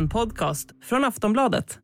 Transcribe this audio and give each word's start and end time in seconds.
En 0.00 0.08
podcast 0.08 0.68
från 0.82 1.04
Aftonbladet. 1.04 1.78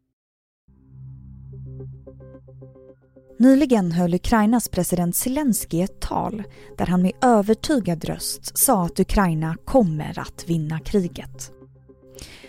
Nyligen 3.39 3.93
höll 3.93 4.15
Ukrainas 4.15 4.69
president 4.69 5.17
Zelensky 5.17 5.83
ett 5.83 6.01
tal 6.01 6.43
där 6.79 6.87
han 6.87 7.03
med 7.03 7.13
övertygad 7.23 8.05
röst 8.05 8.59
sa 8.59 8.85
att 8.85 9.01
Ukraina 9.01 9.57
kommer 9.65 10.19
att 10.19 10.45
vinna 10.49 10.81
kriget. 10.81 11.53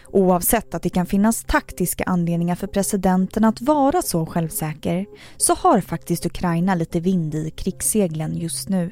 Oavsett 0.08 0.74
att 0.74 0.84
det 0.84 0.90
kan 0.90 1.06
finnas 1.06 1.44
taktiska 1.44 2.04
anledningar 2.04 2.56
för 2.56 2.68
presidenten 2.68 3.44
att 3.44 3.62
vara 3.62 4.02
så 4.02 4.26
självsäker 4.26 5.06
så 5.38 5.54
har 5.54 5.82
faktiskt 5.82 6.26
Ukraina 6.26 6.76
lite 6.76 7.00
vind 7.00 7.36
i 7.36 7.50
krigsseglen 7.50 8.38
just 8.38 8.70
nu. 8.70 8.92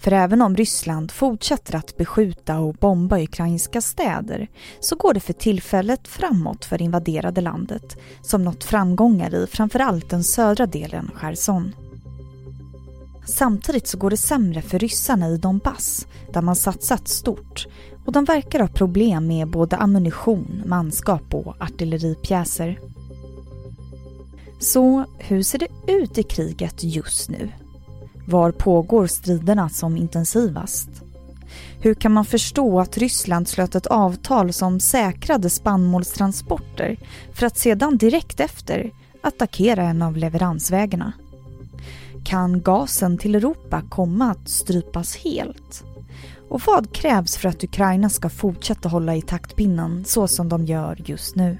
För 0.00 0.12
även 0.12 0.42
om 0.42 0.56
Ryssland 0.56 1.10
fortsätter 1.10 1.76
att 1.76 1.96
beskjuta 1.96 2.58
och 2.58 2.74
bomba 2.74 3.18
ukrainska 3.18 3.80
städer 3.80 4.48
så 4.80 4.96
går 4.96 5.14
det 5.14 5.20
för 5.20 5.32
tillfället 5.32 6.08
framåt 6.08 6.64
för 6.64 6.78
det 6.78 6.84
invaderade 6.84 7.40
landet 7.40 7.96
som 8.22 8.44
nått 8.44 8.64
framgångar 8.64 9.34
i 9.34 9.46
framförallt 9.46 10.10
den 10.10 10.24
södra 10.24 10.66
delen 10.66 11.10
Cherson. 11.14 11.72
Samtidigt 13.26 13.86
så 13.86 13.98
går 13.98 14.10
det 14.10 14.16
sämre 14.16 14.62
för 14.62 14.78
ryssarna 14.78 15.28
i 15.28 15.36
Donbass 15.36 16.06
där 16.32 16.42
man 16.42 16.56
satsat 16.56 17.08
stort 17.08 17.66
och 18.06 18.12
de 18.12 18.24
verkar 18.24 18.60
ha 18.60 18.68
problem 18.68 19.26
med 19.26 19.48
både 19.48 19.76
ammunition, 19.76 20.62
manskap 20.66 21.34
och 21.34 21.54
artilleripjäser. 21.62 22.80
Så 24.60 25.04
hur 25.18 25.42
ser 25.42 25.58
det 25.58 25.92
ut 25.92 26.18
i 26.18 26.22
kriget 26.22 26.84
just 26.84 27.30
nu? 27.30 27.48
Var 28.30 28.50
pågår 28.52 29.06
striderna 29.06 29.68
som 29.68 29.96
intensivast? 29.96 30.88
Hur 31.80 31.94
kan 31.94 32.12
man 32.12 32.24
förstå 32.24 32.80
att 32.80 32.98
Ryssland 32.98 33.48
slöt 33.48 33.74
ett 33.74 33.86
avtal 33.86 34.52
som 34.52 34.80
säkrade 34.80 35.50
spannmålstransporter 35.50 36.96
för 37.32 37.46
att 37.46 37.58
sedan 37.58 37.96
direkt 37.96 38.40
efter 38.40 38.90
attackera 39.22 39.82
en 39.82 40.02
av 40.02 40.16
leveransvägarna? 40.16 41.12
Kan 42.24 42.62
gasen 42.62 43.18
till 43.18 43.34
Europa 43.34 43.82
komma 43.88 44.30
att 44.30 44.48
strypas 44.48 45.16
helt? 45.16 45.84
Och 46.48 46.60
vad 46.66 46.92
krävs 46.92 47.36
för 47.36 47.48
att 47.48 47.64
Ukraina 47.64 48.08
ska 48.08 48.28
fortsätta 48.28 48.88
hålla 48.88 49.16
i 49.16 49.22
taktpinnen 49.22 50.04
så 50.04 50.28
som 50.28 50.48
de 50.48 50.64
gör 50.64 51.02
just 51.06 51.36
nu? 51.36 51.58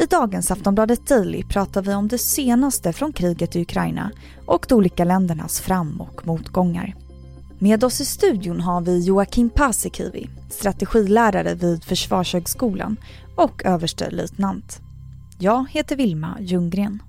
I 0.00 0.06
dagens 0.06 0.50
Aftonbladet 0.50 1.06
Daily 1.06 1.44
pratar 1.44 1.82
vi 1.82 1.94
om 1.94 2.08
det 2.08 2.18
senaste 2.18 2.92
från 2.92 3.12
kriget 3.12 3.56
i 3.56 3.62
Ukraina 3.62 4.10
och 4.46 4.66
de 4.68 4.74
olika 4.74 5.04
ländernas 5.04 5.60
fram 5.60 6.00
och 6.00 6.26
motgångar. 6.26 6.94
Med 7.58 7.84
oss 7.84 8.00
i 8.00 8.04
studion 8.04 8.60
har 8.60 8.80
vi 8.80 9.04
Joakim 9.04 9.50
Paasikivi, 9.50 10.30
strategilärare 10.50 11.54
vid 11.54 11.84
Försvarshögskolan 11.84 12.96
och 13.36 13.64
överstelöjtnant. 13.64 14.80
Jag 15.38 15.70
heter 15.70 15.96
Vilma 15.96 16.36
Ljunggren. 16.40 17.02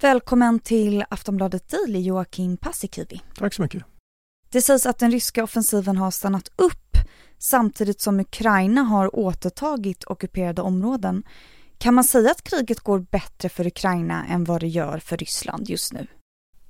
Välkommen 0.00 0.58
till 0.58 1.04
Aftonbladet 1.10 1.68
Daily, 1.68 2.00
Joakim 2.00 2.56
Paasikivi. 2.56 3.20
Tack 3.38 3.54
så 3.54 3.62
mycket. 3.62 3.84
Det 4.50 4.62
sägs 4.62 4.86
att 4.86 4.98
den 4.98 5.10
ryska 5.10 5.44
offensiven 5.44 5.96
har 5.96 6.10
stannat 6.10 6.48
upp 6.56 6.85
samtidigt 7.38 8.00
som 8.00 8.20
Ukraina 8.20 8.82
har 8.82 9.16
återtagit 9.16 10.04
ockuperade 10.06 10.62
områden. 10.62 11.22
Kan 11.78 11.94
man 11.94 12.04
säga 12.04 12.30
att 12.30 12.42
kriget 12.42 12.80
går 12.80 12.98
bättre 12.98 13.48
för 13.48 13.66
Ukraina 13.66 14.26
än 14.26 14.44
vad 14.44 14.60
det 14.60 14.68
gör 14.68 14.98
för 14.98 15.16
Ryssland 15.16 15.68
just 15.68 15.92
nu? 15.92 16.06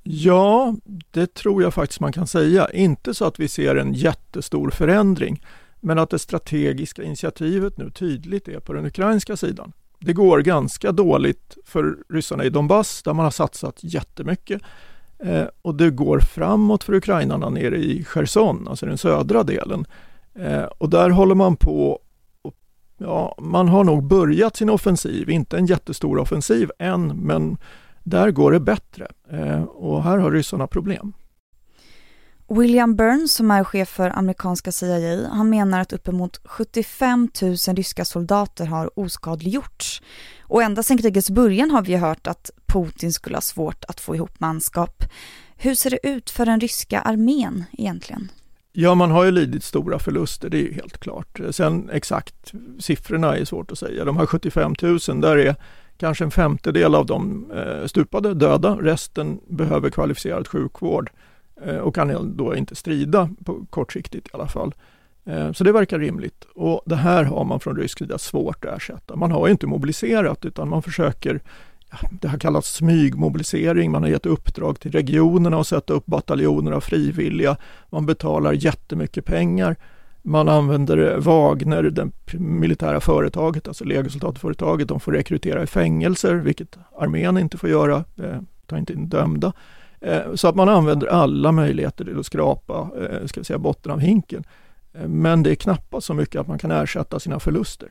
Ja, 0.03 0.75
det 1.11 1.35
tror 1.35 1.63
jag 1.63 1.75
faktiskt 1.75 2.01
man 2.01 2.13
kan 2.13 2.27
säga. 2.27 2.71
Inte 2.71 3.15
så 3.15 3.25
att 3.25 3.41
vi 3.41 3.49
ser 3.49 3.77
en 3.77 3.93
jättestor 3.93 4.71
förändring, 4.71 5.45
men 5.81 5.99
att 5.99 6.11
det 6.11 6.19
strategiska 6.19 7.03
initiativet 7.03 7.79
nu 7.79 7.91
tydligt 7.91 8.49
är 8.49 8.61
på 8.61 8.73
den 8.73 8.87
ukrainska 8.87 9.37
sidan. 9.37 9.73
Det 9.99 10.13
går 10.13 10.41
ganska 10.41 10.93
dåligt 10.93 11.59
för 11.65 11.97
ryssarna 12.09 12.45
i 12.45 12.51
Donbass 12.51 13.03
där 13.03 13.15
man 13.15 13.25
har 13.25 13.31
satsat 13.31 13.79
jättemycket. 13.81 14.63
Eh, 15.19 15.45
och 15.63 15.75
det 15.75 15.91
går 15.91 16.21
framåt 16.21 16.85
för 16.85 16.95
ukrainarna 16.95 17.51
nere 17.51 17.77
i 17.77 18.05
Cherson, 18.05 18.69
alltså 18.69 18.87
den 18.87 18.99
södra 18.99 19.43
delen. 19.43 19.87
Eh, 20.39 20.63
och 20.63 20.91
där 20.91 21.11
håller 21.11 21.35
man 21.35 21.57
på 21.57 22.01
Ja, 22.99 23.35
man 23.39 23.69
har 23.69 23.85
nog 23.85 24.07
börjat 24.07 24.57
sin 24.57 24.71
offensiv, 24.71 25.31
inte 25.31 25.59
en 25.59 25.67
jättestor 25.67 26.19
offensiv 26.19 26.71
än, 26.79 27.07
men 27.07 27.57
där 28.05 28.31
går 28.31 28.53
det 28.53 28.61
bättre. 28.61 29.09
Eh, 29.31 29.63
och 29.63 30.03
här 30.03 30.19
har 30.19 30.31
ryssarna 30.31 30.67
problem. 30.67 31.13
William 32.49 32.97
Burns 32.97 33.35
som 33.35 33.51
är 33.51 33.65
chef 33.65 33.89
för 33.89 34.19
amerikanska 34.19 34.73
CIA, 34.73 35.29
han 35.29 35.51
menar 35.51 35.81
att 35.81 35.93
uppemot 35.93 36.41
75 36.45 37.29
000 37.43 37.57
ryska 37.57 38.05
soldater 38.05 38.67
har 38.67 38.99
oskadliggjorts. 38.99 40.03
Och 40.41 40.63
ända 40.63 40.83
sedan 40.83 40.99
krigets 40.99 41.31
början 41.31 41.71
har 41.71 41.83
vi 41.83 41.97
hört 41.97 42.27
att 42.27 42.51
Putin 42.67 43.13
skulle 43.13 43.37
ha 43.37 43.41
svårt 43.41 43.85
att 43.89 44.01
få 44.01 44.15
ihop 44.15 44.41
manskap. 44.41 45.05
Hur 45.57 45.75
ser 45.75 45.91
det 45.91 46.07
ut 46.07 46.31
för 46.31 46.47
den 46.47 46.61
ryska 46.61 47.01
armén 47.01 47.65
egentligen? 47.73 48.31
Ja, 48.79 48.95
man 48.95 49.11
har 49.11 49.25
ju 49.25 49.31
lidit 49.31 49.65
stora 49.65 49.99
förluster, 49.99 50.51
det 50.51 50.57
är 50.57 50.63
ju 50.63 50.73
helt 50.73 50.99
klart. 50.99 51.41
Sen 51.51 51.91
exakt 51.93 52.53
siffrorna 52.79 53.37
är 53.37 53.45
svårt 53.45 53.73
att 53.73 53.79
säga. 53.79 54.05
De 54.05 54.17
här 54.17 54.27
75 54.27 54.75
000, 54.83 55.21
där 55.21 55.37
är 55.37 55.55
kanske 55.97 56.25
en 56.25 56.31
femtedel 56.31 56.95
av 56.95 57.07
dem 57.07 57.53
eh, 57.55 57.87
stupade, 57.87 58.35
döda. 58.35 58.79
Resten 58.81 59.41
behöver 59.49 59.91
kvalificerad 59.91 60.49
sjukvård 60.49 61.11
eh, 61.65 61.77
och 61.77 61.95
kan 61.95 62.37
då 62.37 62.57
inte 62.57 62.75
strida 62.75 63.31
på 63.45 63.67
kortsiktigt 63.71 64.27
i 64.27 64.31
alla 64.33 64.49
fall. 64.49 64.75
Eh, 65.25 65.53
så 65.53 65.65
det 65.65 65.73
verkar 65.73 65.99
rimligt 65.99 66.47
och 66.55 66.83
det 66.87 66.97
här 66.97 67.25
har 67.25 67.45
man 67.45 67.61
från 67.61 67.77
rysk 67.77 67.99
sida 67.99 68.19
svårt 68.19 68.65
att 68.65 68.77
ersätta. 68.77 69.17
Man 69.17 69.33
har 69.33 69.49
inte 69.49 69.67
mobiliserat 69.67 70.45
utan 70.45 70.69
man 70.69 70.83
försöker 70.83 71.41
det 72.11 72.29
har 72.29 72.39
kallats 72.39 72.75
smygmobilisering. 72.75 73.91
Man 73.91 74.03
har 74.03 74.11
gett 74.11 74.27
uppdrag 74.27 74.81
till 74.81 74.93
regionerna 74.93 75.61
att 75.61 75.67
sätta 75.67 75.93
upp 75.93 76.07
bataljoner 76.07 76.73
av 76.73 76.81
frivilliga. 76.81 77.57
Man 77.91 78.07
betalar 78.07 78.53
jättemycket 78.53 79.25
pengar. 79.25 79.77
Man 80.23 80.49
använder 80.49 81.17
Wagner, 81.19 81.83
det 81.83 82.11
militära 82.39 83.01
företaget, 83.01 83.69
alltså 83.69 83.85
legosoldatföretaget. 83.85 84.89
De 84.89 85.01
får 85.01 85.13
rekrytera 85.13 85.63
i 85.63 85.67
fängelser, 85.67 86.35
vilket 86.35 86.79
armén 86.99 87.39
inte 87.39 87.59
får 87.59 87.71
göra. 87.71 88.05
Eh, 88.17 88.41
tar 88.67 88.77
inte 88.77 88.93
in 88.93 89.09
dömda. 89.09 89.53
Eh, 90.01 90.35
så 90.35 90.49
att 90.49 90.55
man 90.55 90.69
använder 90.69 91.07
alla 91.07 91.53
möjligheter 91.53 92.05
till 92.05 92.19
att 92.19 92.27
skrapa 92.27 92.91
eh, 93.01 93.27
ska 93.27 93.41
vi 93.41 93.45
säga, 93.45 93.59
botten 93.59 93.93
av 93.93 94.01
hinken. 94.01 94.45
Eh, 94.95 95.09
men 95.09 95.43
det 95.43 95.51
är 95.51 95.55
knappast 95.55 96.07
så 96.07 96.15
mycket 96.15 96.41
att 96.41 96.47
man 96.49 96.59
kan 96.59 96.71
ersätta 96.71 97.21
sina 97.21 97.41
förluster. 97.41 97.89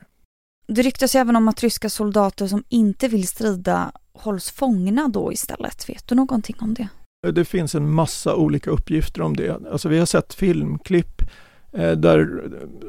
Det 0.68 0.81
ryktas 0.81 1.16
även 1.16 1.36
om 1.36 1.48
att 1.48 1.64
ryska 1.64 1.90
soldater 1.90 2.48
som 2.48 2.64
inte 2.70 3.08
vill 3.08 3.28
strida 3.28 3.92
hålls 4.14 4.52
fångna 4.52 5.08
då 5.08 5.34
istället. 5.34 5.90
Vet 5.90 6.08
du 6.08 6.16
någonting 6.16 6.56
om 6.59 6.74
det? 6.74 6.88
Det 7.31 7.46
finns 7.46 7.76
en 7.76 7.90
massa 7.90 8.36
olika 8.36 8.72
uppgifter 8.72 9.22
om 9.22 9.36
det. 9.36 9.59
Alltså 9.72 9.90
vi 9.90 10.00
har 10.00 10.06
sett 10.06 10.34
filmklipp 10.34 11.22
eh, 11.74 11.92
där 11.92 12.44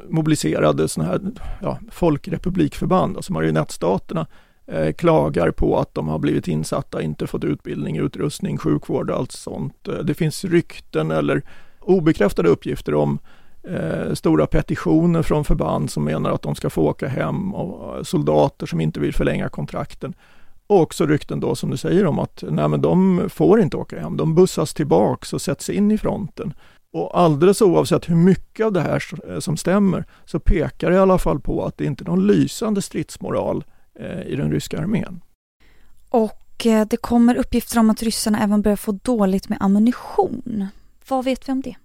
mobiliserade 0.09 0.89
sådana 0.89 1.13
här 1.13 1.21
ja, 1.63 1.79
folkrepublikförband, 1.91 3.17
alltså 3.17 3.33
marionettstaterna, 3.33 4.27
eh, 4.67 4.93
klagar 4.93 5.51
på 5.51 5.79
att 5.79 5.95
de 5.95 6.09
har 6.09 6.19
blivit 6.19 6.49
insatta, 6.49 7.03
inte 7.03 7.27
fått 7.27 7.45
utbildning, 7.45 7.97
utrustning, 7.97 8.59
sjukvård 8.59 9.11
och 9.11 9.17
allt 9.17 9.33
sånt. 9.33 9.89
Eh, 9.89 9.95
det 9.95 10.15
finns 10.15 10.45
rykten 10.45 11.11
eller 11.11 11.43
obekräftade 11.81 12.49
uppgifter 12.49 12.95
om 12.95 13.19
eh, 13.67 14.15
stora 14.15 14.47
petitioner 14.47 15.23
från 15.23 15.45
förband 15.45 15.91
som 15.91 16.05
menar 16.05 16.31
att 16.31 16.43
de 16.43 16.55
ska 16.55 16.71
få 16.71 16.83
åka 16.83 17.09
hem 17.09 17.55
och 17.55 17.97
eh, 17.97 18.03
soldater 18.03 18.67
som 18.67 18.81
inte 18.81 19.01
vill 19.01 19.15
förlänga 19.15 19.49
kontrakten. 19.49 20.15
Och 20.67 20.81
också 20.81 21.07
rykten 21.07 21.41
då 21.41 21.55
som 21.55 21.71
du 21.71 21.77
säger 21.77 22.07
om 22.07 22.19
att 22.19 22.45
nej 22.51 22.69
men 22.69 22.81
de 22.81 23.23
får 23.29 23.61
inte 23.61 23.77
åka 23.77 24.01
hem, 24.01 24.17
de 24.17 24.35
bussas 24.35 24.75
tillbaks 24.75 25.33
och 25.33 25.43
sätts 25.43 25.71
in 25.71 25.91
i 25.91 25.99
fronten. 25.99 26.55
Och 26.93 27.19
alldeles 27.21 27.63
oavsett 27.63 28.09
hur 28.09 28.17
mycket 28.17 28.67
av 28.67 28.73
det 28.73 28.81
här 28.81 29.03
eh, 29.29 29.39
som 29.39 29.57
stämmer 29.57 30.05
så 30.25 30.41
pekar 30.41 30.91
det 30.91 30.97
i 30.97 30.99
alla 30.99 31.19
fall 31.19 31.41
på 31.41 31.65
att 31.65 31.79
det 31.79 31.85
inte 31.85 32.05
är 32.05 32.07
någon 32.07 32.27
lysande 32.27 32.83
stridsmoral 32.83 33.65
eh, 34.01 34.23
i 34.23 34.37
den 34.37 34.53
ryska 34.53 34.79
armén. 34.79 35.21
Och 36.09 36.67
eh, 36.67 36.87
det 36.87 36.97
kommer 36.97 37.35
uppgifter 37.35 37.79
om 37.79 37.91
att 37.91 38.03
ryssarna 38.03 38.43
även 38.43 38.63
börjar 38.63 38.77
få 38.77 38.93
dåligt 38.93 39.49
med 39.49 39.59
ammunition. 39.61 40.67
Vad 41.09 41.25
vet 41.25 41.49
vi 41.49 41.53
om 41.53 41.61
det? 41.61 41.77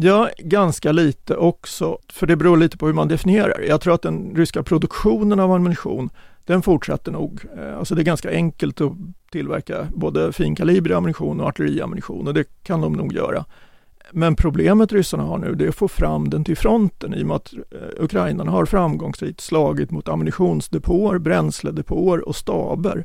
Ja, 0.00 0.30
ganska 0.38 0.92
lite 0.92 1.36
också, 1.36 1.98
för 2.12 2.26
det 2.26 2.36
beror 2.36 2.56
lite 2.56 2.76
på 2.76 2.86
hur 2.86 2.92
man 2.92 3.08
definierar. 3.08 3.60
Jag 3.60 3.80
tror 3.80 3.94
att 3.94 4.02
den 4.02 4.36
ryska 4.36 4.62
produktionen 4.62 5.40
av 5.40 5.52
ammunition, 5.52 6.10
den 6.44 6.62
fortsätter 6.62 7.12
nog. 7.12 7.40
Eh, 7.58 7.78
alltså 7.78 7.94
det 7.94 8.02
är 8.02 8.04
ganska 8.04 8.30
enkelt 8.30 8.80
att 8.80 8.92
tillverka 9.30 9.86
både 9.94 10.32
finkalibrig 10.32 10.94
ammunition 10.94 11.40
och 11.40 11.46
artilleriammunition 11.46 12.28
och 12.28 12.34
det 12.34 12.44
kan 12.62 12.80
de 12.80 12.92
nog 12.92 13.12
göra. 13.12 13.44
Men 14.12 14.36
problemet 14.36 14.92
ryssarna 14.92 15.22
har 15.22 15.38
nu 15.38 15.54
det 15.54 15.64
är 15.64 15.68
att 15.68 15.74
få 15.74 15.88
fram 15.88 16.30
den 16.30 16.44
till 16.44 16.56
fronten 16.56 17.14
i 17.14 17.22
och 17.22 17.26
med 17.26 17.36
att 17.36 17.52
eh, 17.52 18.04
ukrainarna 18.04 18.50
har 18.50 18.66
framgångsrikt 18.66 19.40
slagit 19.40 19.90
mot 19.90 20.08
ammunitionsdepåer, 20.08 21.18
bränsledepåer 21.18 22.28
och 22.28 22.36
staber. 22.36 23.04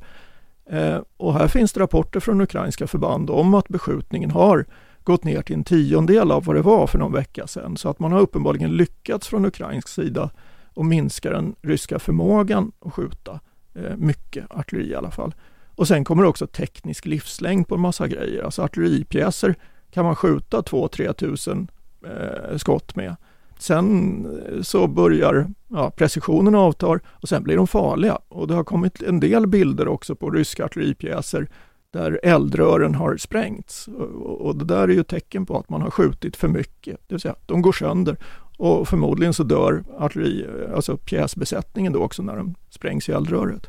Eh, 0.69 0.97
och 1.17 1.33
här 1.33 1.47
finns 1.47 1.73
det 1.73 1.79
rapporter 1.79 2.19
från 2.19 2.41
ukrainska 2.41 2.87
förband 2.87 3.29
om 3.29 3.53
att 3.53 3.67
beskjutningen 3.67 4.31
har 4.31 4.65
gått 5.03 5.23
ner 5.23 5.41
till 5.41 5.55
en 5.55 5.63
tiondel 5.63 6.31
av 6.31 6.43
vad 6.43 6.55
det 6.55 6.61
var 6.61 6.87
för 6.87 6.99
någon 6.99 7.13
vecka 7.13 7.47
sedan. 7.47 7.77
Så 7.77 7.89
att 7.89 7.99
man 7.99 8.11
har 8.11 8.19
uppenbarligen 8.19 8.77
lyckats 8.77 9.27
från 9.27 9.45
ukrainsk 9.45 9.87
sida 9.87 10.29
att 10.75 10.85
minska 10.85 11.29
den 11.29 11.55
ryska 11.61 11.99
förmågan 11.99 12.71
att 12.79 12.93
skjuta 12.93 13.39
eh, 13.75 13.95
mycket 13.97 14.45
artilleri 14.49 14.89
i 14.89 14.95
alla 14.95 15.11
fall. 15.11 15.35
Och 15.75 15.87
sen 15.87 16.03
kommer 16.03 16.23
också 16.23 16.47
teknisk 16.47 17.05
livslängd 17.05 17.67
på 17.67 17.75
en 17.75 17.81
massa 17.81 18.07
grejer. 18.07 18.43
Alltså 18.43 18.61
artilleripjäser 18.61 19.55
kan 19.91 20.05
man 20.05 20.15
skjuta 20.15 20.61
2-3 20.61 21.13
tusen 21.13 21.67
eh, 22.05 22.57
skott 22.57 22.95
med. 22.95 23.15
Sen 23.59 24.25
eh, 24.25 24.61
så 24.61 24.87
börjar 24.87 25.47
ja, 25.67 25.91
precisionen 25.91 26.55
avtar 26.55 26.99
och 27.07 27.29
sen 27.29 27.43
blir 27.43 27.57
de 27.57 27.67
farliga. 27.67 28.19
Och 28.27 28.47
det 28.47 28.53
har 28.53 28.63
kommit 28.63 29.01
en 29.01 29.19
del 29.19 29.47
bilder 29.47 29.87
också 29.87 30.15
på 30.15 30.29
ryska 30.29 30.65
artilleripjäser 30.65 31.47
där 31.93 32.19
eldrören 32.23 32.95
har 32.95 33.17
sprängts. 33.17 33.87
Och 34.23 34.55
det 34.55 34.65
där 34.65 34.83
är 34.83 34.93
ju 34.93 35.03
tecken 35.03 35.45
på 35.45 35.57
att 35.57 35.69
man 35.69 35.81
har 35.81 35.89
skjutit 35.89 36.35
för 36.35 36.47
mycket, 36.47 36.99
det 37.07 37.15
vill 37.15 37.21
säga 37.21 37.35
de 37.45 37.61
går 37.61 37.71
sönder 37.71 38.17
och 38.57 38.87
förmodligen 38.87 39.33
så 39.33 39.43
dör 39.43 39.83
artilleri, 39.97 40.47
alltså 40.75 40.97
pjäsbesättningen 40.97 41.93
då 41.93 41.99
också 41.99 42.21
när 42.21 42.35
de 42.35 42.55
sprängs 42.69 43.09
i 43.09 43.11
eldröret. 43.11 43.67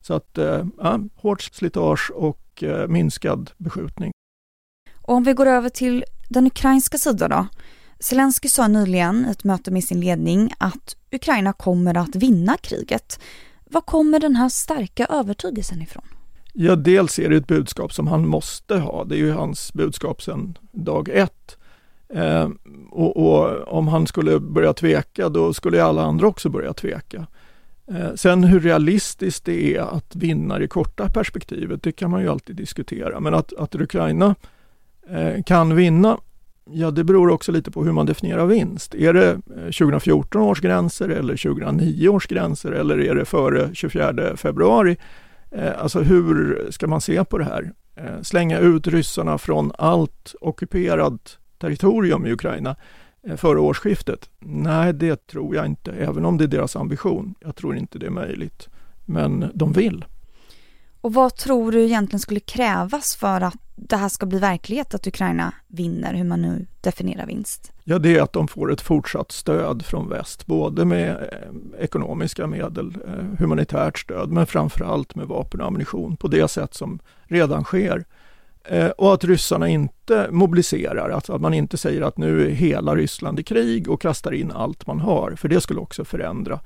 Så 0.00 0.14
att, 0.14 0.38
eh, 0.38 0.66
ja, 0.78 1.00
hårt 1.14 1.42
slitage 1.42 2.10
och 2.14 2.62
eh, 2.62 2.88
minskad 2.88 3.50
beskjutning. 3.56 4.12
Och 4.94 5.14
om 5.14 5.24
vi 5.24 5.32
går 5.32 5.46
över 5.46 5.68
till 5.68 6.04
den 6.28 6.46
ukrainska 6.46 6.98
sidan 6.98 7.30
då. 7.30 7.46
Zelensky 8.00 8.48
sa 8.48 8.68
nyligen 8.68 9.26
i 9.28 9.30
ett 9.30 9.44
möte 9.44 9.70
med 9.70 9.84
sin 9.84 10.00
ledning 10.00 10.52
att 10.58 10.96
Ukraina 11.12 11.52
kommer 11.52 11.96
att 11.96 12.16
vinna 12.16 12.56
kriget. 12.56 13.20
Var 13.64 13.80
kommer 13.80 14.20
den 14.20 14.36
här 14.36 14.48
starka 14.48 15.06
övertygelsen 15.06 15.82
ifrån? 15.82 16.15
Ja, 16.58 16.76
dels 16.76 17.18
är 17.18 17.28
det 17.28 17.36
ett 17.36 17.46
budskap 17.46 17.92
som 17.92 18.06
han 18.06 18.26
måste 18.26 18.76
ha. 18.76 19.04
Det 19.04 19.14
är 19.14 19.18
ju 19.18 19.32
hans 19.32 19.72
budskap 19.72 20.22
sedan 20.22 20.58
dag 20.72 21.08
ett. 21.08 21.56
Eh, 22.08 22.48
och, 22.90 23.16
och, 23.16 23.68
om 23.68 23.88
han 23.88 24.06
skulle 24.06 24.40
börja 24.40 24.72
tveka, 24.72 25.28
då 25.28 25.52
skulle 25.52 25.84
alla 25.84 26.02
andra 26.02 26.26
också 26.26 26.48
börja 26.48 26.72
tveka. 26.72 27.26
Eh, 27.90 28.14
sen 28.14 28.44
hur 28.44 28.60
realistiskt 28.60 29.44
det 29.44 29.76
är 29.76 29.80
att 29.80 30.16
vinna 30.16 30.58
det 30.58 30.68
korta 30.68 31.08
perspektivet, 31.08 31.82
det 31.82 31.92
kan 31.92 32.10
man 32.10 32.22
ju 32.22 32.28
alltid 32.28 32.56
diskutera. 32.56 33.20
Men 33.20 33.34
att, 33.34 33.52
att 33.52 33.74
Ukraina 33.74 34.34
eh, 35.10 35.42
kan 35.42 35.76
vinna, 35.76 36.18
ja 36.70 36.90
det 36.90 37.04
beror 37.04 37.30
också 37.30 37.52
lite 37.52 37.70
på 37.70 37.84
hur 37.84 37.92
man 37.92 38.06
definierar 38.06 38.46
vinst. 38.46 38.94
Är 38.94 39.12
det 39.12 39.30
eh, 39.30 39.38
2014 39.62 40.42
års 40.42 40.60
gränser 40.60 41.08
eller 41.08 41.36
2009 41.36 42.08
års 42.08 42.26
gränser 42.26 42.72
eller 42.72 43.00
är 43.00 43.14
det 43.14 43.24
före 43.24 43.70
24 43.74 44.36
februari? 44.36 44.96
Eh, 45.50 45.82
alltså 45.82 46.00
hur 46.00 46.66
ska 46.70 46.86
man 46.86 47.00
se 47.00 47.24
på 47.24 47.38
det 47.38 47.44
här? 47.44 47.72
Eh, 47.96 48.22
slänga 48.22 48.58
ut 48.58 48.86
ryssarna 48.86 49.38
från 49.38 49.72
allt 49.78 50.34
ockuperat 50.40 51.38
territorium 51.58 52.26
i 52.26 52.32
Ukraina 52.32 52.76
eh, 53.26 53.36
före 53.36 53.58
årsskiftet? 53.58 54.30
Nej, 54.38 54.92
det 54.92 55.26
tror 55.26 55.56
jag 55.56 55.66
inte, 55.66 55.92
även 55.92 56.24
om 56.24 56.38
det 56.38 56.44
är 56.44 56.48
deras 56.48 56.76
ambition. 56.76 57.34
Jag 57.40 57.56
tror 57.56 57.76
inte 57.76 57.98
det 57.98 58.06
är 58.06 58.10
möjligt. 58.10 58.68
Men 59.04 59.50
de 59.54 59.72
vill. 59.72 60.04
Och 61.00 61.14
vad 61.14 61.36
tror 61.36 61.72
du 61.72 61.84
egentligen 61.84 62.20
skulle 62.20 62.40
krävas 62.40 63.16
för 63.16 63.40
att 63.40 63.65
det 63.76 63.96
här 63.96 64.08
ska 64.08 64.26
bli 64.26 64.38
verklighet, 64.38 64.94
att 64.94 65.06
Ukraina 65.06 65.52
vinner, 65.66 66.14
hur 66.14 66.24
man 66.24 66.42
nu 66.42 66.66
definierar 66.80 67.26
vinst? 67.26 67.72
Ja, 67.84 67.98
det 67.98 68.16
är 68.16 68.22
att 68.22 68.32
de 68.32 68.48
får 68.48 68.72
ett 68.72 68.80
fortsatt 68.80 69.32
stöd 69.32 69.84
från 69.84 70.08
väst, 70.08 70.46
både 70.46 70.84
med 70.84 71.10
eh, 71.10 71.84
ekonomiska 71.84 72.46
medel, 72.46 72.98
eh, 73.06 73.38
humanitärt 73.38 73.98
stöd, 73.98 74.32
men 74.32 74.46
framförallt 74.46 75.14
med 75.14 75.26
vapen 75.26 75.60
och 75.60 75.66
ammunition 75.66 76.16
på 76.16 76.28
det 76.28 76.48
sätt 76.48 76.74
som 76.74 76.98
redan 77.24 77.64
sker. 77.64 78.04
Eh, 78.64 78.88
och 78.88 79.14
att 79.14 79.24
ryssarna 79.24 79.68
inte 79.68 80.28
mobiliserar, 80.30 81.10
alltså 81.10 81.32
att 81.32 81.40
man 81.40 81.54
inte 81.54 81.76
säger 81.76 82.02
att 82.02 82.16
nu 82.16 82.46
är 82.46 82.50
hela 82.50 82.94
Ryssland 82.94 83.40
i 83.40 83.42
krig 83.42 83.90
och 83.90 84.00
kastar 84.00 84.32
in 84.32 84.50
allt 84.50 84.86
man 84.86 85.00
har, 85.00 85.34
för 85.36 85.48
det 85.48 85.60
skulle 85.60 85.80
också 85.80 86.04
förändra 86.04 86.60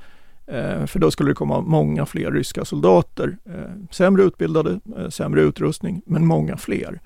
Eh, 0.50 0.86
för 0.86 0.98
då 0.98 1.10
skulle 1.10 1.30
det 1.30 1.34
komma 1.34 1.60
många 1.60 2.06
fler 2.06 2.30
ryska 2.30 2.64
soldater. 2.64 3.38
Eh, 3.46 3.86
sämre 3.90 4.22
utbildade, 4.22 4.80
eh, 4.98 5.08
sämre 5.08 5.42
utrustning, 5.42 6.02
men 6.06 6.26
många 6.26 6.56
fler. 6.56 7.00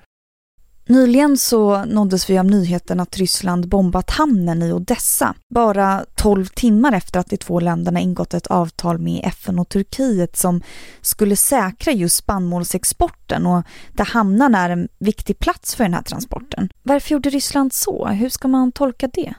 Nyligen 0.87 1.37
så 1.37 1.85
nåddes 1.85 2.29
vi 2.29 2.37
av 2.37 2.45
nyheten 2.45 2.99
att 2.99 3.17
Ryssland 3.17 3.67
bombat 3.67 4.09
hamnen 4.09 4.63
i 4.63 4.73
Odessa, 4.73 5.35
bara 5.49 6.05
12 6.15 6.45
timmar 6.45 6.93
efter 6.93 7.19
att 7.19 7.29
de 7.29 7.37
två 7.37 7.59
länderna 7.59 7.99
ingått 7.99 8.33
ett 8.33 8.47
avtal 8.47 8.97
med 8.97 9.21
FN 9.23 9.59
och 9.59 9.69
Turkiet 9.69 10.37
som 10.37 10.61
skulle 11.01 11.35
säkra 11.35 11.93
just 11.93 12.15
spannmålsexporten 12.15 13.45
och 13.45 13.63
där 13.91 14.05
hamnen 14.05 14.55
är 14.55 14.69
en 14.69 14.87
viktig 14.99 15.39
plats 15.39 15.75
för 15.75 15.83
den 15.83 15.93
här 15.93 16.01
transporten. 16.01 16.69
Varför 16.83 17.11
gjorde 17.11 17.29
Ryssland 17.29 17.73
så? 17.73 18.07
Hur 18.07 18.29
ska 18.29 18.47
man 18.47 18.71
tolka 18.71 19.07
det? 19.07 19.33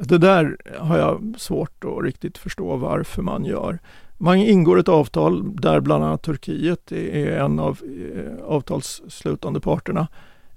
Det 0.00 0.18
där 0.18 0.56
har 0.78 0.98
jag 0.98 1.34
svårt 1.38 1.84
att 1.84 2.04
riktigt 2.04 2.38
förstå 2.38 2.76
varför 2.76 3.22
man 3.22 3.44
gör. 3.44 3.78
Man 4.18 4.36
ingår 4.36 4.78
ett 4.78 4.88
avtal 4.88 5.56
där 5.56 5.80
bland 5.80 6.04
annat 6.04 6.22
Turkiet 6.22 6.92
är 6.92 7.26
en 7.26 7.58
av 7.58 7.78
eh, 8.14 8.44
avtalsslutande 8.44 9.60
parterna. 9.60 10.08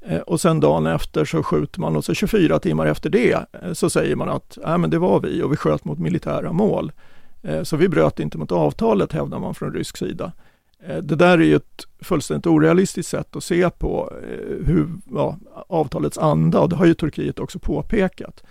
Eh, 0.02 0.20
och 0.20 0.42
sen 0.42 0.60
dagen 0.60 0.88
efter 0.88 1.26
så 1.26 1.44
skjuter 1.44 1.80
man 1.80 1.96
och 1.96 2.06
så 2.06 2.14
24 2.14 2.60
timmar 2.60 2.86
efter 2.86 3.10
det 3.10 3.46
eh, 3.64 3.74
så 3.74 3.90
säger 3.90 4.16
man 4.16 4.30
att 4.30 4.58
äh, 4.58 4.78
men 4.78 4.90
det 4.90 5.00
var 5.00 5.20
vi 5.20 5.44
och 5.44 5.52
vi 5.52 5.56
sköt 5.56 5.86
mot 5.86 6.00
militära 6.00 6.54
mål. 6.54 6.92
Så 7.64 7.78
vi 7.78 7.90
bröt 7.90 8.20
inte 8.20 8.38
mot 8.38 8.52
avtalet 8.52 9.12
hävdar 9.12 9.40
man 9.40 9.56
från 9.56 9.74
rysk 9.74 9.98
sida. 9.98 10.32
Det 11.02 11.16
där 11.16 11.38
är 11.38 11.44
ju 11.44 11.56
ett 11.56 11.88
fullständigt 12.02 12.48
orealistiskt 12.48 13.10
sätt 13.10 13.36
att 13.36 13.44
se 13.44 13.70
på 13.70 14.14
hur, 14.66 14.90
ja, 15.12 15.38
avtalets 15.68 16.18
anda 16.18 16.60
och 16.60 16.70
det 16.70 16.76
har 16.76 16.86
ju 16.86 16.94
Turkiet 16.94 17.40
också 17.40 17.60
påpekat. 17.60 18.44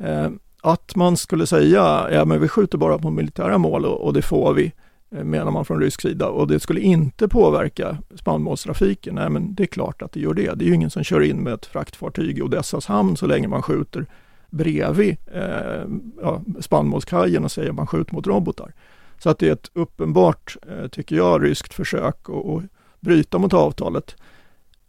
Eh, 0.00 0.30
att 0.62 0.96
man 0.96 1.16
skulle 1.16 1.46
säga, 1.46 2.08
ja 2.10 2.24
men 2.24 2.40
vi 2.40 2.48
skjuter 2.48 2.78
bara 2.78 2.98
på 2.98 3.10
militära 3.10 3.58
mål 3.58 3.84
och, 3.84 4.06
och 4.06 4.12
det 4.12 4.22
får 4.22 4.54
vi, 4.54 4.72
eh, 5.14 5.24
menar 5.24 5.50
man 5.50 5.64
från 5.64 5.80
rysk 5.80 6.00
sida, 6.00 6.28
och 6.28 6.46
det 6.46 6.60
skulle 6.60 6.80
inte 6.80 7.28
påverka 7.28 7.96
spannmålstrafiken. 8.14 9.14
Nej 9.14 9.30
men 9.30 9.54
det 9.54 9.62
är 9.62 9.66
klart 9.66 10.02
att 10.02 10.12
det 10.12 10.20
gör 10.20 10.34
det. 10.34 10.54
Det 10.54 10.64
är 10.64 10.68
ju 10.68 10.74
ingen 10.74 10.90
som 10.90 11.04
kör 11.04 11.20
in 11.20 11.42
med 11.42 11.52
ett 11.52 11.66
fraktfartyg 11.66 12.38
i 12.38 12.42
Odessas 12.42 12.86
hamn 12.86 13.16
så 13.16 13.26
länge 13.26 13.48
man 13.48 13.62
skjuter 13.62 14.06
bredvid 14.50 15.16
eh, 15.32 15.84
ja, 16.22 16.42
spannmålskajen 16.60 17.44
och 17.44 17.52
säger 17.52 17.68
att 17.68 17.74
man 17.74 17.86
skjuter 17.86 18.14
mot 18.14 18.26
robotar. 18.26 18.72
Så 19.18 19.30
att 19.30 19.38
det 19.38 19.48
är 19.48 19.52
ett 19.52 19.70
uppenbart, 19.72 20.56
eh, 20.68 20.88
tycker 20.88 21.16
jag, 21.16 21.44
ryskt 21.44 21.74
försök 21.74 22.16
att 22.28 22.62
bryta 23.00 23.38
mot 23.38 23.54
avtalet. 23.54 24.16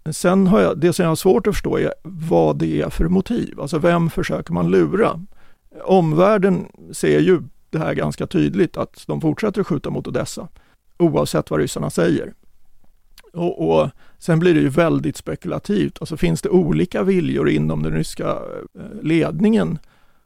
Sen 0.09 0.47
har 0.47 0.59
jag, 0.59 0.77
det 0.77 0.93
som 0.93 1.03
jag 1.03 1.11
har 1.11 1.15
svårt 1.15 1.47
att 1.47 1.53
förstå 1.53 1.77
är 1.77 1.93
vad 2.03 2.57
det 2.57 2.81
är 2.81 2.89
för 2.89 3.07
motiv. 3.07 3.59
Alltså 3.59 3.77
vem 3.79 4.09
försöker 4.09 4.53
man 4.53 4.71
lura? 4.71 5.25
Omvärlden 5.83 6.65
ser 6.91 7.19
ju 7.19 7.41
det 7.69 7.79
här 7.79 7.93
ganska 7.93 8.27
tydligt 8.27 8.77
att 8.77 9.03
de 9.07 9.21
fortsätter 9.21 9.61
att 9.61 9.67
skjuta 9.67 9.89
mot 9.89 10.07
Odessa 10.07 10.47
oavsett 10.97 11.51
vad 11.51 11.59
ryssarna 11.59 11.89
säger. 11.89 12.33
Och, 13.33 13.69
och, 13.69 13.89
Sen 14.17 14.39
blir 14.39 14.53
det 14.53 14.59
ju 14.59 14.69
väldigt 14.69 15.17
spekulativt. 15.17 15.97
Alltså 15.99 16.17
finns 16.17 16.41
det 16.41 16.49
olika 16.49 17.03
viljor 17.03 17.49
inom 17.49 17.83
den 17.83 17.93
ryska 17.93 18.29
eh, 18.29 19.01
ledningen 19.01 19.79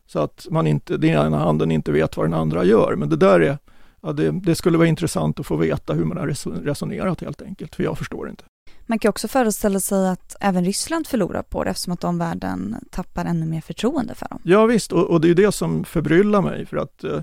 så 0.05 0.19
att 0.19 0.47
man 0.49 0.67
inte, 0.67 0.97
den 0.97 1.09
ena 1.09 1.37
handen 1.37 1.71
inte 1.71 1.91
vet 1.91 2.17
vad 2.17 2.25
den 2.25 2.33
andra 2.33 2.63
gör. 2.63 2.95
Men 2.95 3.09
det 3.09 3.15
där 3.15 3.39
är, 3.39 3.57
ja, 4.01 4.13
det, 4.13 4.31
det 4.31 4.55
skulle 4.55 4.77
vara 4.77 4.87
intressant 4.87 5.39
att 5.39 5.45
få 5.45 5.55
veta 5.55 5.93
hur 5.93 6.05
man 6.05 6.17
har 6.17 6.27
resonerat 6.63 7.21
helt 7.21 7.41
enkelt, 7.41 7.75
för 7.75 7.83
jag 7.83 7.97
förstår 7.97 8.29
inte. 8.29 8.43
Man 8.85 8.99
kan 8.99 9.09
också 9.09 9.27
föreställa 9.27 9.79
sig 9.79 10.09
att 10.09 10.35
även 10.39 10.65
Ryssland 10.65 11.07
förlorar 11.07 11.41
på 11.41 11.63
det 11.63 11.69
eftersom 11.69 11.93
att 11.93 12.03
omvärlden 12.03 12.75
tappar 12.91 13.25
ännu 13.25 13.45
mer 13.45 13.61
förtroende 13.61 14.15
för 14.15 14.27
dem. 14.29 14.39
Ja 14.43 14.65
visst, 14.65 14.91
och, 14.91 15.09
och 15.09 15.21
det 15.21 15.29
är 15.29 15.35
det 15.35 15.51
som 15.51 15.83
förbryllar 15.83 16.41
mig 16.41 16.65
för 16.65 16.77
att 16.77 17.03
eh, 17.03 17.19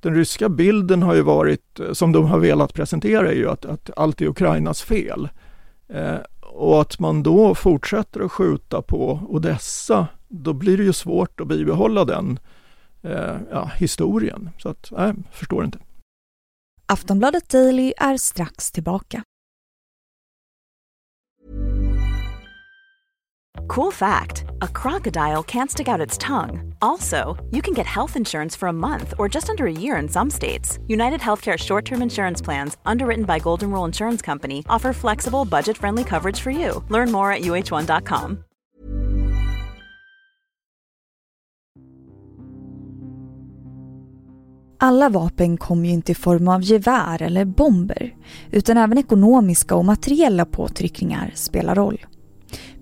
den 0.00 0.14
ryska 0.14 0.48
bilden 0.48 1.02
har 1.02 1.14
ju 1.14 1.22
varit, 1.22 1.80
eh, 1.80 1.92
som 1.92 2.12
de 2.12 2.24
har 2.24 2.38
velat 2.38 2.74
presentera, 2.74 3.30
är 3.30 3.36
ju 3.36 3.50
att, 3.50 3.64
att 3.64 3.90
allt 3.96 4.20
är 4.20 4.26
Ukrainas 4.26 4.82
fel. 4.82 5.28
Eh, 5.88 6.16
och 6.40 6.80
att 6.80 6.98
man 6.98 7.22
då 7.22 7.54
fortsätter 7.54 8.20
att 8.20 8.32
skjuta 8.32 8.82
på 8.82 9.20
Odessa, 9.28 10.06
då 10.28 10.52
blir 10.52 10.76
det 10.76 10.84
ju 10.84 10.92
svårt 10.92 11.40
att 11.40 11.48
bibehålla 11.48 12.04
den 12.04 12.38
eh, 13.02 13.36
ja, 13.50 13.70
historien. 13.76 14.50
Så 14.58 14.68
att, 14.68 14.88
nej, 14.90 15.14
förstår 15.32 15.64
inte. 15.64 15.78
Aftonbladet 16.86 17.48
Daily 17.48 17.92
är 17.96 18.16
strax 18.16 18.72
tillbaka. 18.72 19.22
Cool 23.68 23.90
fact 23.90 24.44
a 24.62 24.68
crocodile 24.68 25.42
can't 25.42 25.70
stick 25.70 25.88
out 25.88 26.00
its 26.00 26.18
tongue. 26.18 26.74
Also, 26.80 27.36
you 27.50 27.62
can 27.62 27.74
get 27.74 27.86
health 27.86 28.16
insurance 28.16 28.56
for 28.56 28.68
a 28.68 28.72
month 28.72 29.14
or 29.18 29.28
just 29.28 29.50
under 29.50 29.66
a 29.66 29.72
year 29.72 29.96
in 29.96 30.08
some 30.08 30.30
states. 30.30 30.78
United 30.88 31.20
Healthcare 31.20 31.58
short 31.58 31.84
term 31.84 32.02
insurance 32.02 32.40
plans, 32.44 32.76
underwritten 32.86 33.24
by 33.24 33.38
Golden 33.38 33.70
Rule 33.70 33.84
Insurance 33.84 34.22
Company, 34.22 34.64
offer 34.68 34.92
flexible, 34.92 35.44
budget 35.44 35.76
friendly 35.76 36.04
coverage 36.04 36.40
for 36.40 36.50
you. 36.50 36.82
Learn 36.88 37.12
more 37.12 37.32
at 37.32 37.42
uh1.com. 37.42 38.44
Alla 44.78 45.08
vapen 45.08 45.56
kom 45.56 45.84
ju 45.84 45.90
inte 45.90 46.12
i 46.12 46.14
form 46.14 46.48
av 46.48 46.62
gevär 46.62 47.22
eller 47.22 47.44
bomber, 47.44 48.14
utan 48.50 48.76
även 48.76 48.98
ekonomiska 48.98 49.74
och 49.74 49.84
materiella 49.84 50.44
påtryckningar 50.44 51.32
spelar 51.34 51.74
roll. 51.74 52.06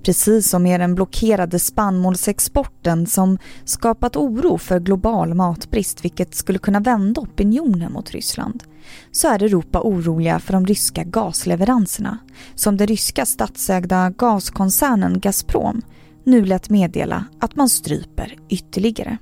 Precis 0.04 0.50
som 0.50 0.62
med 0.62 0.80
den 0.80 0.94
blockerade 0.94 1.58
spannmålsexporten 1.58 3.06
som 3.06 3.38
skapat 3.64 4.16
oro 4.16 4.58
för 4.58 4.80
global 4.80 5.34
matbrist 5.34 6.04
vilket 6.04 6.34
skulle 6.34 6.58
kunna 6.58 6.80
vända 6.80 7.20
opinionen 7.20 7.92
mot 7.92 8.10
Ryssland 8.10 8.64
så 9.12 9.28
är 9.28 9.42
Europa 9.42 9.80
oroliga 9.80 10.38
för 10.38 10.52
de 10.52 10.66
ryska 10.66 11.04
gasleveranserna 11.04 12.18
som 12.54 12.76
den 12.76 12.86
ryska 12.86 13.26
statsägda 13.26 14.10
gaskoncernen 14.10 15.20
Gazprom 15.20 15.82
nu 16.24 16.44
lät 16.44 16.70
meddela 16.70 17.24
att 17.40 17.56
man 17.56 17.68
stryper 17.68 18.36
ytterligare. 18.48 19.18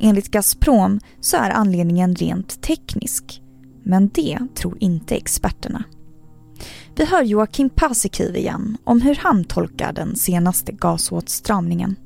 Enligt 0.00 0.30
Gazprom 0.30 1.00
så 1.20 1.36
är 1.36 1.50
anledningen 1.50 2.14
rent 2.14 2.62
teknisk 2.62 3.42
men 3.82 4.08
det 4.08 4.38
tror 4.54 4.76
inte 4.80 5.14
experterna. 5.16 5.84
Vi 6.96 7.04
hör 7.04 7.22
Joakim 7.22 7.70
Paasikivi 7.70 8.38
igen 8.38 8.76
om 8.84 9.00
hur 9.00 9.14
han 9.14 9.44
tolkar 9.44 9.92
den 9.92 10.16
senaste 10.16 10.72
gasåtstramningen. 10.72 11.96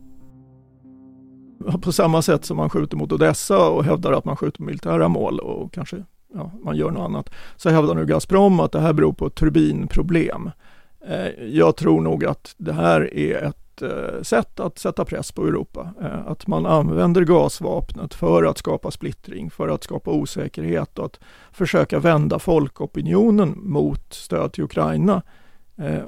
På 1.82 1.92
samma 1.92 2.22
sätt 2.22 2.44
som 2.44 2.56
man 2.56 2.70
skjuter 2.70 2.96
mot 2.96 3.12
Odessa 3.12 3.68
och 3.68 3.84
hävdar 3.84 4.12
att 4.12 4.24
man 4.24 4.36
skjuter 4.36 4.62
militära 4.62 5.08
mål 5.08 5.38
och 5.38 5.72
kanske 5.72 6.04
ja, 6.34 6.52
man 6.64 6.76
gör 6.76 6.90
något 6.90 7.04
annat, 7.04 7.30
så 7.56 7.70
hävdar 7.70 7.94
nu 7.94 8.06
Gazprom 8.06 8.60
att 8.60 8.72
det 8.72 8.80
här 8.80 8.92
beror 8.92 9.12
på 9.12 9.30
turbinproblem. 9.30 10.50
Eh, 11.08 11.44
jag 11.44 11.76
tror 11.76 12.00
nog 12.00 12.24
att 12.24 12.54
det 12.58 12.72
här 12.72 13.14
är 13.14 13.42
ett 13.42 13.82
eh, 13.82 14.22
sätt 14.22 14.60
att 14.60 14.78
sätta 14.78 15.04
press 15.04 15.32
på 15.32 15.46
Europa. 15.46 15.90
Eh, 16.02 16.26
att 16.26 16.46
man 16.46 16.66
använder 16.66 17.24
gasvapnet 17.24 18.14
för 18.14 18.44
att 18.44 18.58
skapa 18.58 18.90
splittring, 18.90 19.50
för 19.50 19.68
att 19.68 19.84
skapa 19.84 20.10
osäkerhet 20.10 20.98
och 20.98 21.04
att 21.04 21.20
försöka 21.52 21.98
vända 21.98 22.38
folkopinionen 22.38 23.54
mot 23.56 24.12
stöd 24.14 24.52
till 24.52 24.64
Ukraina. 24.64 25.22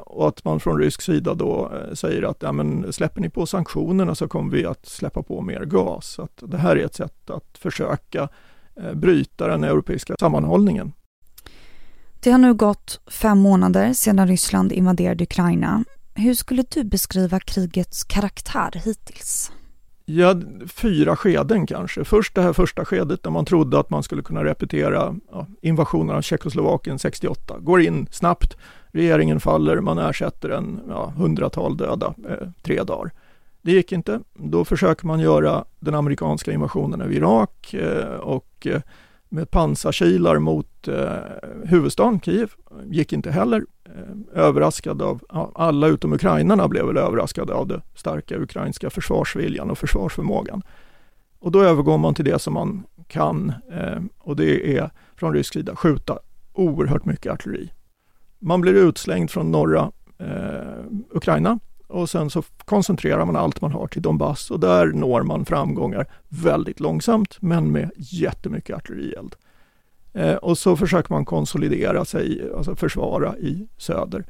Och 0.00 0.28
att 0.28 0.44
man 0.44 0.60
från 0.60 0.78
rysk 0.78 1.02
sida 1.02 1.34
då 1.34 1.72
säger 1.92 2.22
att 2.22 2.42
ja, 2.42 2.52
men 2.52 2.92
släpper 2.92 3.20
ni 3.20 3.30
på 3.30 3.46
sanktionerna 3.46 4.14
så 4.14 4.28
kommer 4.28 4.52
vi 4.52 4.66
att 4.66 4.86
släppa 4.86 5.22
på 5.22 5.40
mer 5.40 5.64
gas. 5.64 6.06
Så 6.06 6.22
att 6.22 6.42
det 6.46 6.58
här 6.58 6.76
är 6.76 6.84
ett 6.84 6.94
sätt 6.94 7.30
att 7.30 7.58
försöka 7.58 8.28
bryta 8.94 9.46
den 9.46 9.64
europeiska 9.64 10.14
sammanhållningen. 10.20 10.92
Det 12.22 12.30
har 12.30 12.38
nu 12.38 12.54
gått 12.54 13.00
fem 13.10 13.38
månader 13.38 13.92
sedan 13.92 14.28
Ryssland 14.28 14.72
invaderade 14.72 15.24
Ukraina 15.24 15.84
hur 16.20 16.34
skulle 16.34 16.64
du 16.70 16.84
beskriva 16.84 17.40
krigets 17.40 18.04
karaktär 18.04 18.70
hittills? 18.84 19.52
Ja, 20.04 20.34
fyra 20.66 21.16
skeden 21.16 21.66
kanske. 21.66 22.04
Först 22.04 22.34
det 22.34 22.42
här 22.42 22.52
första 22.52 22.84
skedet 22.84 23.22
där 23.22 23.30
man 23.30 23.44
trodde 23.44 23.78
att 23.78 23.90
man 23.90 24.02
skulle 24.02 24.22
kunna 24.22 24.44
repetera 24.44 25.16
ja, 25.32 25.46
invasionen 25.62 26.16
av 26.16 26.22
Tjeckoslovakien 26.22 26.98
68. 26.98 27.58
Går 27.58 27.80
in 27.80 28.06
snabbt, 28.10 28.56
regeringen 28.92 29.40
faller, 29.40 29.80
man 29.80 29.98
ersätter 29.98 30.48
en 30.48 30.80
ja, 30.88 31.12
hundratal 31.16 31.76
döda 31.76 32.14
eh, 32.28 32.48
tre 32.62 32.82
dagar. 32.82 33.10
Det 33.62 33.72
gick 33.72 33.92
inte. 33.92 34.20
Då 34.34 34.64
försöker 34.64 35.06
man 35.06 35.20
göra 35.20 35.64
den 35.80 35.94
amerikanska 35.94 36.52
invasionen 36.52 37.02
av 37.02 37.12
Irak 37.12 37.74
eh, 37.74 38.14
och 38.14 38.66
eh, 38.66 38.80
med 39.30 39.50
pansarkilar 39.50 40.38
mot 40.38 40.88
eh, 40.88 41.12
huvudstaden 41.64 42.20
Kiev. 42.20 42.50
Gick 42.84 43.12
inte 43.12 43.30
heller. 43.30 43.64
Eh, 43.84 44.42
överraskad 44.44 45.02
av, 45.02 45.22
ja, 45.28 45.52
alla 45.54 45.86
utom 45.86 46.12
ukrainarna 46.12 46.68
blev 46.68 46.86
väl 46.86 46.96
överraskade 46.96 47.54
av 47.54 47.66
det 47.66 47.82
starka 47.94 48.38
ukrainska 48.38 48.90
försvarsviljan 48.90 49.70
och 49.70 49.78
försvarsförmågan. 49.78 50.62
Och 51.38 51.52
då 51.52 51.62
övergår 51.62 51.98
man 51.98 52.14
till 52.14 52.24
det 52.24 52.38
som 52.38 52.54
man 52.54 52.82
kan 53.08 53.52
eh, 53.72 54.02
och 54.18 54.36
det 54.36 54.78
är 54.78 54.90
från 55.16 55.34
rysk 55.34 55.52
sida 55.52 55.76
skjuta 55.76 56.18
oerhört 56.52 57.04
mycket 57.04 57.32
artilleri. 57.32 57.72
Man 58.38 58.60
blir 58.60 58.74
utslängd 58.74 59.30
från 59.30 59.50
norra 59.50 59.92
eh, 60.18 60.84
Ukraina 61.10 61.58
och 61.90 62.10
sen 62.10 62.30
så 62.30 62.42
koncentrerar 62.64 63.24
man 63.24 63.36
allt 63.36 63.60
man 63.60 63.72
har 63.72 63.86
till 63.86 64.02
Donbass 64.02 64.50
och 64.50 64.60
där 64.60 64.86
når 64.86 65.22
man 65.22 65.44
framgångar 65.44 66.06
väldigt 66.28 66.80
långsamt 66.80 67.36
men 67.40 67.72
med 67.72 67.90
jättemycket 67.96 68.76
artillerield. 68.76 69.34
Eh, 70.12 70.34
och 70.34 70.58
så 70.58 70.76
försöker 70.76 71.12
man 71.12 71.24
konsolidera 71.24 72.04
sig, 72.04 72.50
alltså 72.56 72.76
försvara 72.76 73.38
i 73.38 73.68
söder. 73.76 74.24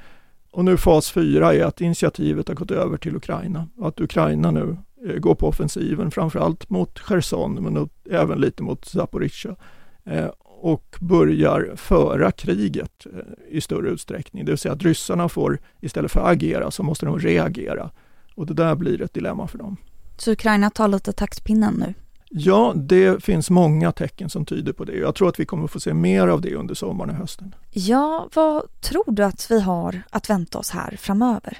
Och 0.52 0.64
nu 0.64 0.76
fas 0.76 1.10
4 1.10 1.54
är 1.54 1.64
att 1.64 1.80
initiativet 1.80 2.48
har 2.48 2.54
gått 2.54 2.70
över 2.70 2.96
till 2.96 3.16
Ukraina 3.16 3.68
och 3.76 3.88
att 3.88 4.00
Ukraina 4.00 4.50
nu 4.50 4.76
eh, 5.06 5.16
går 5.16 5.34
på 5.34 5.48
offensiven 5.48 6.10
framförallt 6.10 6.70
mot 6.70 6.98
Cherson 6.98 7.54
men 7.54 7.88
även 8.10 8.40
lite 8.40 8.62
mot 8.62 8.84
Zaporizjzja. 8.84 9.56
Eh, 10.04 10.28
och 10.60 10.96
börjar 11.00 11.72
föra 11.76 12.32
kriget 12.32 13.06
eh, 13.06 13.56
i 13.56 13.60
större 13.60 13.88
utsträckning. 13.88 14.44
Det 14.44 14.52
vill 14.52 14.58
säga 14.58 14.74
att 14.74 14.82
ryssarna 14.82 15.28
får, 15.28 15.58
istället 15.80 16.12
för 16.12 16.20
att 16.20 16.26
agera, 16.26 16.70
så 16.70 16.82
måste 16.82 17.06
de 17.06 17.18
reagera. 17.18 17.90
Och 18.34 18.46
det 18.46 18.54
där 18.54 18.74
blir 18.74 19.02
ett 19.02 19.14
dilemma 19.14 19.46
för 19.46 19.58
dem. 19.58 19.76
Så 20.16 20.32
Ukraina 20.32 20.70
tar 20.70 20.88
lite 20.88 21.12
taktpinnen 21.12 21.74
nu? 21.74 21.94
Ja, 22.32 22.72
det 22.76 23.24
finns 23.24 23.50
många 23.50 23.92
tecken 23.92 24.30
som 24.30 24.44
tyder 24.46 24.72
på 24.72 24.84
det. 24.84 24.96
Jag 24.96 25.14
tror 25.14 25.28
att 25.28 25.40
vi 25.40 25.44
kommer 25.44 25.66
få 25.66 25.80
se 25.80 25.94
mer 25.94 26.28
av 26.28 26.40
det 26.40 26.54
under 26.54 26.74
sommaren 26.74 27.10
och 27.10 27.16
hösten. 27.16 27.54
Ja, 27.70 28.28
vad 28.34 28.80
tror 28.80 29.12
du 29.12 29.24
att 29.24 29.50
vi 29.50 29.60
har 29.60 30.02
att 30.10 30.30
vänta 30.30 30.58
oss 30.58 30.70
här 30.70 30.96
framöver? 30.96 31.58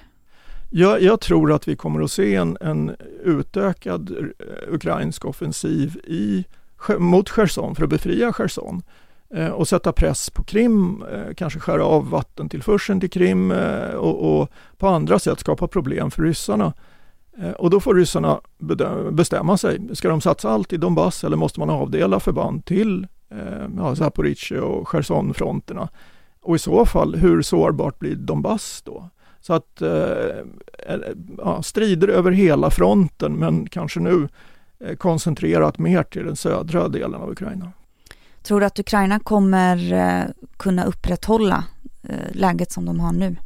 Ja, 0.71 0.99
jag 0.99 1.21
tror 1.21 1.53
att 1.53 1.69
vi 1.69 1.77
kommer 1.77 2.03
att 2.03 2.11
se 2.11 2.35
en, 2.35 2.57
en 2.61 2.97
utökad 3.25 4.11
eh, 4.11 4.75
ukrainsk 4.75 5.25
offensiv 5.25 5.97
i 6.05 6.45
mot 6.99 7.31
Cherson 7.31 7.75
för 7.75 7.85
att 7.85 7.91
befria 7.91 8.33
Cherson 8.33 8.83
eh, 9.35 9.49
och 9.49 9.69
sätta 9.69 9.93
press 9.93 10.31
på 10.31 10.45
Krim, 10.45 11.05
eh, 11.13 11.35
kanske 11.35 11.61
skära 11.61 11.85
av 11.85 12.11
vattentillförseln 12.11 13.01
till 13.01 13.11
Krim 13.11 13.51
eh, 13.51 13.91
och, 13.95 14.41
och, 14.41 14.51
på 14.79 14.89
andra 14.89 15.19
sätt 15.19 15.41
skapa 15.41 15.69
problem 15.69 16.11
för 16.11 16.23
ryssarna. 16.23 16.73
Och 17.57 17.71
då 17.71 17.81
får 17.81 17.95
ryssarna 17.95 18.41
bestämma 19.11 19.57
sig. 19.57 19.97
Ska 19.97 20.09
de 20.09 20.21
satsa 20.21 20.51
allt 20.51 20.73
i 20.73 20.77
Donbass 20.77 21.25
eller 21.25 21.37
måste 21.37 21.61
man 21.61 21.71
avdela 21.71 22.21
förband 22.21 22.65
till 22.65 23.07
ja, 23.77 23.97
Zaporizjzja 23.97 24.63
och 24.63 24.89
Cherson-fronterna? 24.89 25.89
Och 26.43 26.57
i 26.57 26.59
så 26.59 26.87
fall, 26.87 27.15
hur 27.15 27.43
sårbart 27.43 27.99
blir 27.99 28.15
Donbass 28.15 28.83
då? 28.85 29.09
Så 29.41 29.53
att 29.53 29.83
ja, 31.39 31.63
strider 31.63 32.09
över 32.09 32.31
hela 32.31 32.71
fronten 32.71 33.33
men 33.33 33.69
kanske 33.69 34.01
nu 34.01 34.29
koncentrerat 34.99 35.79
mer 35.79 36.03
till 36.03 36.25
den 36.25 36.37
södra 36.37 36.89
delen 36.89 37.15
av 37.15 37.31
Ukraina. 37.31 37.73
Tror 38.43 38.61
du 38.61 38.67
att 38.67 38.79
Ukraina 38.79 39.19
kommer 39.19 39.93
eh, 39.93 40.25
kunna 40.57 40.85
upprätthålla 40.85 41.65
eh, 42.03 42.33
läget 42.33 42.73
som 42.73 42.85
de 42.85 43.01
har 43.01 43.13
nu? 43.13 43.37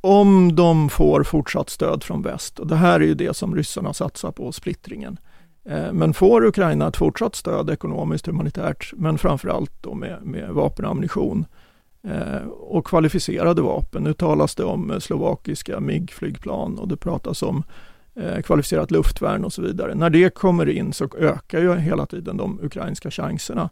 Om 0.00 0.56
de 0.56 0.88
får 0.88 1.22
fortsatt 1.22 1.70
stöd 1.70 2.04
från 2.04 2.22
väst, 2.22 2.58
och 2.58 2.66
det 2.66 2.76
här 2.76 3.00
är 3.00 3.04
ju 3.04 3.14
det 3.14 3.36
som 3.36 3.56
ryssarna 3.56 3.92
satsar 3.92 4.30
på, 4.30 4.52
splittringen. 4.52 5.18
Men 5.92 6.14
får 6.14 6.44
Ukraina 6.46 6.88
ett 6.88 6.96
fortsatt 6.96 7.34
stöd 7.34 7.70
ekonomiskt, 7.70 8.26
humanitärt, 8.26 8.92
men 8.96 9.18
framförallt 9.18 9.72
då 9.82 9.94
med, 9.94 10.22
med 10.22 10.50
vapen 10.50 10.84
och 10.84 10.90
ammunition 10.90 11.46
och 12.50 12.86
kvalificerade 12.86 13.62
vapen. 13.62 14.02
Nu 14.02 14.12
talas 14.12 14.54
det 14.54 14.64
om 14.64 15.00
slovakiska 15.00 15.80
MIG-flygplan 15.80 16.78
och 16.78 16.88
det 16.88 16.96
pratas 16.96 17.42
om 17.42 17.56
eh, 17.56 17.62
kvalificerat 18.44 18.90
luftvärn 18.90 19.44
och 19.44 19.52
så 19.52 19.62
vidare. 19.62 19.94
När 19.94 20.10
det 20.10 20.34
kommer 20.34 20.68
in 20.68 20.92
så 20.92 21.08
ökar 21.18 21.60
ju 21.60 21.76
hela 21.76 22.06
tiden 22.06 22.36
de 22.36 22.60
ukrainska 22.62 23.10
chanserna. 23.10 23.70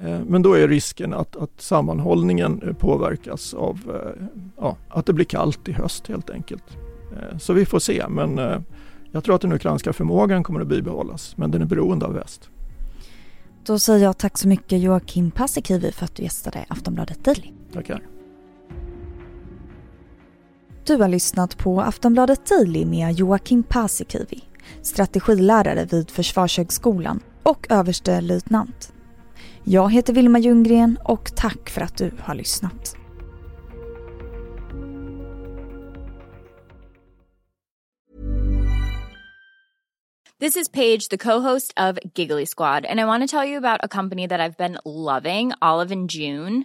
Eh, 0.00 0.20
men 0.26 0.42
då 0.42 0.54
är 0.54 0.68
risken 0.68 1.14
att, 1.14 1.36
att 1.36 1.60
sammanhållningen 1.60 2.62
eh, 2.66 2.72
påverkas 2.72 3.54
av 3.54 3.78
eh, 3.88 4.26
ja, 4.56 4.76
att 4.88 5.06
det 5.06 5.12
blir 5.12 5.24
kallt 5.24 5.68
i 5.68 5.72
höst 5.72 6.06
helt 6.06 6.30
enkelt. 6.30 6.64
Eh, 7.12 7.38
så 7.38 7.52
vi 7.52 7.66
får 7.66 7.78
se, 7.78 8.08
men 8.08 8.38
eh, 8.38 8.58
jag 9.12 9.24
tror 9.24 9.34
att 9.34 9.40
den 9.40 9.52
ukrainska 9.52 9.92
förmågan 9.92 10.42
kommer 10.42 10.60
att 10.60 10.66
bibehållas, 10.66 11.36
men 11.36 11.50
den 11.50 11.62
är 11.62 11.66
beroende 11.66 12.06
av 12.06 12.14
väst. 12.14 12.50
Då 13.64 13.78
säger 13.78 14.04
jag 14.04 14.18
tack 14.18 14.38
så 14.38 14.48
mycket 14.48 14.80
Joakim 14.80 15.30
Paasikivi 15.30 15.92
för 15.92 16.04
att 16.04 16.14
du 16.14 16.22
gästade 16.22 16.64
Aftonbladet 16.68 17.24
Daily. 17.24 17.52
Tackar. 17.72 18.02
Du 20.86 20.96
har 20.96 21.08
lyssnat 21.08 21.58
på 21.58 21.80
Aftonbladet 21.80 22.46
Daily 22.46 22.84
med 22.84 23.12
Joakim 23.14 23.62
Paasikivi, 23.62 24.44
strategilärare 24.82 25.84
vid 25.84 26.10
Försvarshögskolan 26.10 27.20
och 27.42 27.66
överstelöjtnant. 27.70 28.92
Jag 29.64 29.92
heter 29.92 30.12
Vilma 30.12 30.38
Ljunggren 30.38 30.98
och 31.04 31.36
tack 31.36 31.70
för 31.70 31.80
att 31.80 31.96
du 31.96 32.12
har 32.20 32.34
lyssnat. 32.34 32.96
This 40.40 40.56
is 40.56 40.68
Paige, 40.68 41.08
the 41.10 41.18
co-host 41.18 41.72
of 41.76 41.98
Giggly 42.14 42.46
Squad, 42.46 42.84
and 42.86 43.00
I 43.00 43.04
want 43.04 43.22
to 43.22 43.36
tell 43.36 43.48
you 43.48 43.58
about 43.58 43.80
a 43.84 43.88
company 43.88 44.28
that 44.28 44.40
I've 44.40 44.56
been 44.56 44.78
loving, 44.84 45.52
Olive 45.60 45.92
and 45.92 46.10
June. 46.10 46.64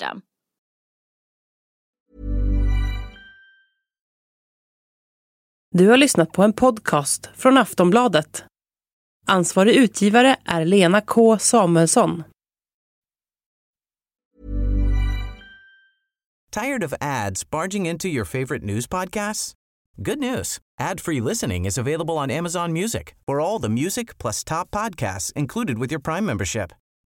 system. 0.01 0.21
Du 5.75 5.89
har 5.89 5.97
lyssnat 5.97 6.31
på 6.31 6.43
en 6.43 6.53
podcast 6.53 7.29
från 7.35 7.57
Aftonbladet. 7.57 8.45
Ansvarig 9.27 9.75
utgivare 9.75 10.35
är 10.45 10.65
Lena 10.65 11.01
K 11.01 11.39
Samuelsson. 11.39 12.23
Tired 16.51 16.83
of 16.83 16.93
ads 17.01 17.49
barging 17.49 17.87
into 17.87 18.07
your 18.07 18.25
favorite 18.25 18.65
news 18.65 18.87
podcasts? 18.87 19.53
Good 19.97 20.19
news. 20.19 20.57
Ad-free 20.79 21.21
listening 21.21 21.65
is 21.65 21.77
available 21.77 22.17
on 22.17 22.31
Amazon 22.31 22.73
Music 22.73 23.15
for 23.25 23.39
all 23.39 23.61
the 23.61 23.69
music 23.69 24.17
plus 24.17 24.43
top 24.43 24.71
podcasts 24.71 25.33
included 25.35 25.77
with 25.77 25.91
your 25.91 26.01
Prime 26.01 26.25
membership. 26.25 26.71